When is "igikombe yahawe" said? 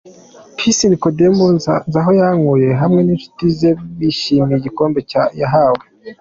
4.59-5.83